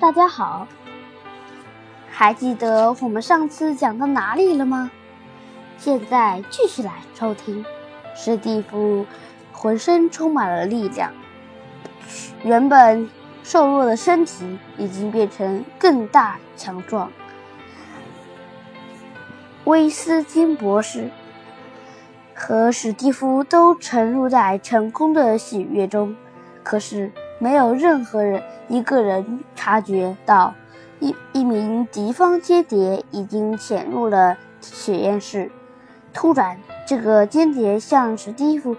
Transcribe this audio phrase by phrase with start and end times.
[0.00, 0.68] 大家好，
[2.08, 4.92] 还记得我们上次讲到哪里了吗？
[5.76, 7.64] 现在继续来收听。
[8.14, 9.04] 史蒂夫
[9.52, 11.10] 浑身充满了力量，
[12.44, 13.10] 原本
[13.42, 17.10] 瘦弱的身体已经变成更大强壮。
[19.64, 21.10] 威斯金博士
[22.34, 26.14] 和史蒂夫都沉入在成功的喜悦中，
[26.62, 30.54] 可是没有任何人一个人察觉到
[31.00, 35.50] 一一名敌方间谍已经潜入了实验室。
[36.12, 36.58] 突然。
[36.86, 38.74] 这个间谍向史蒂夫、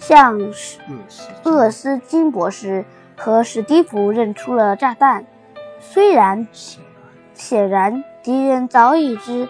[0.00, 0.36] 向
[1.44, 2.84] 厄斯金博士
[3.16, 5.24] 和史蒂夫认出了炸弹。
[5.78, 6.48] 虽然
[7.34, 9.48] 显然敌人早已知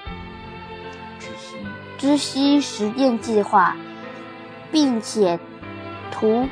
[1.96, 3.74] 知悉实验计划，
[4.70, 5.40] 并且
[6.10, 6.46] 图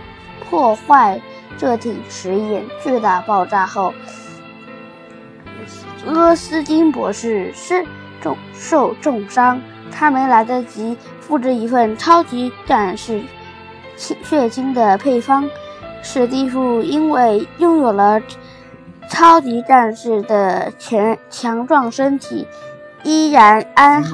[0.49, 1.21] 破坏
[1.59, 3.93] 这挺实验，巨大爆炸后，
[6.07, 7.87] 阿斯金博士身
[8.21, 9.61] 重受重伤。
[9.91, 13.23] 他没来得及复制一份超级战士
[13.97, 15.49] 血清的配方，
[16.03, 18.21] 史蒂夫因为拥有了
[19.09, 22.47] 超级战士的强强壮身体，
[23.05, 24.05] 依然安，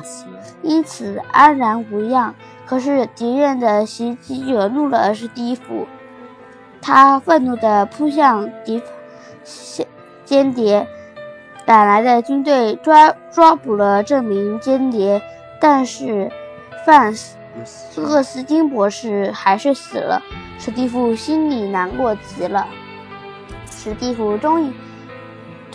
[0.62, 2.34] 因此安然无恙。
[2.67, 5.89] 可是敌人的袭击惹怒了史蒂夫，
[6.83, 8.83] 他愤怒地扑向敌
[10.25, 10.86] 间谍，
[11.64, 15.22] 赶来的军队抓抓捕了这名间谍。
[15.60, 16.28] 但是，
[16.84, 17.36] 范斯
[18.03, 20.20] 厄斯金博士还是死了。
[20.58, 22.66] 史蒂夫心里难过极了。
[23.70, 24.72] 史蒂夫终于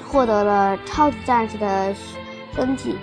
[0.06, 1.96] 获得了超级战士的
[2.54, 2.98] 身体，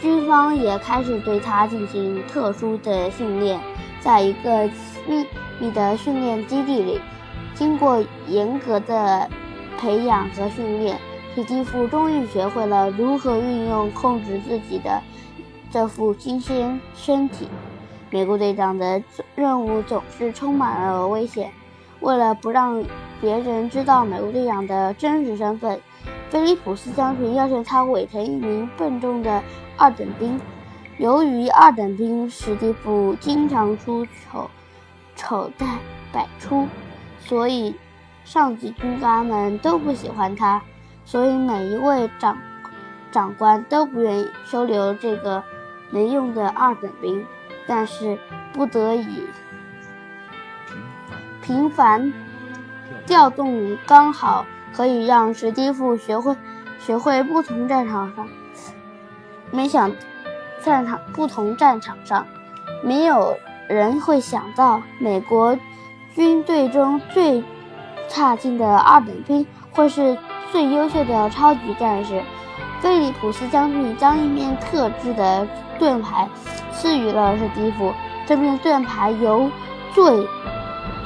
[0.00, 3.60] 军方也开始对他进行特殊的训练。
[4.00, 4.70] 在一个
[5.06, 5.26] 秘
[5.58, 7.00] 密的训练基地里，
[7.54, 9.28] 经过严格的
[9.78, 10.98] 培养和训练，
[11.34, 15.00] 史蒂夫终于学会了如何运用控制自己的。
[15.70, 17.48] 这副新鲜身体，
[18.10, 19.02] 美国队长的
[19.34, 21.52] 任务总是充满了危险。
[22.00, 22.82] 为了不让
[23.20, 25.78] 别人知道美国队长的真实身份，
[26.30, 29.42] 菲利普斯将军要求他伪成一名笨重的
[29.76, 30.40] 二等兵。
[30.96, 34.50] 由于二等兵史蒂夫经常出丑
[35.14, 35.78] 丑态
[36.12, 36.66] 百出，
[37.20, 37.74] 所以
[38.24, 40.60] 上级军官们都不喜欢他。
[41.04, 42.38] 所以每一位长
[43.10, 45.42] 长官都不愿意收留这个。
[45.92, 47.26] 没用的二等兵，
[47.66, 48.16] 但是
[48.52, 49.26] 不得已
[51.42, 52.12] 频繁
[53.04, 56.36] 调动，刚好可以让史蒂夫学会
[56.78, 58.28] 学会不同战场上。
[59.50, 59.90] 没想
[60.62, 62.24] 战场不同战场上，
[62.84, 63.36] 没有
[63.68, 65.58] 人会想到美国
[66.14, 67.42] 军队中最
[68.08, 70.16] 差劲的二等兵或是
[70.50, 72.22] 最优秀的超级战士。
[72.80, 75.46] 菲利普斯将军将一面特制的
[75.78, 76.28] 盾牌
[76.72, 77.92] 赐予了史蒂夫。
[78.26, 79.50] 这面盾牌由
[79.92, 80.26] 最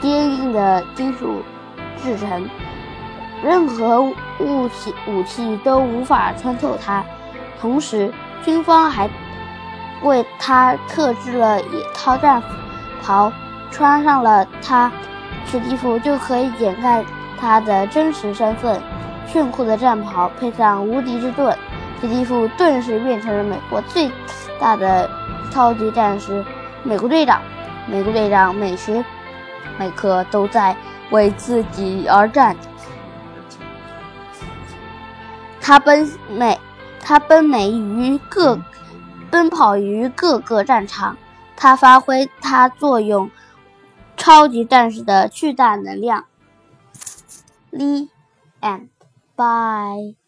[0.01, 1.43] 坚硬的金属
[1.97, 2.49] 制成，
[3.43, 7.03] 任何武器武器都无法穿透它。
[7.61, 8.13] 同时，
[8.45, 9.09] 军方还
[10.03, 12.43] 为他特制了一套战
[13.03, 13.33] 袍，
[13.75, 14.91] 穿上了它，
[15.45, 17.05] 史蒂夫就可以掩盖
[17.41, 18.81] 他的真实身份。
[19.27, 21.59] 炫酷的战袍配上无敌之盾，
[22.01, 24.09] 史蒂夫顿时变成了美国最
[24.61, 25.11] 大的
[25.51, 26.45] 超级战士——
[26.85, 27.43] 美国队长。
[27.89, 29.05] 美国队长每时
[29.77, 30.77] 每刻都在
[31.11, 32.57] 为自己而战。
[35.61, 36.61] 他奔美，
[37.01, 38.57] 他奔美于各，
[39.33, 41.17] 奔跑于各个战场。
[41.57, 43.31] 他发挥他作用，
[44.25, 46.25] 超级战士的巨大能量。
[47.71, 48.09] Lee
[48.63, 48.89] and
[49.37, 50.24] Bye.